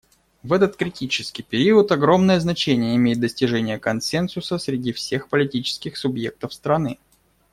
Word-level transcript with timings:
В 0.41 0.51
этот 0.53 0.77
критический 0.77 1.43
период 1.43 1.91
огромное 1.91 2.39
значение 2.39 2.95
имеет 2.95 3.19
достижение 3.19 3.77
консенсуса 3.77 4.57
среди 4.57 4.93
всех 4.93 5.29
политических 5.29 5.95
субъектов 5.95 6.55
страны. 6.55 6.97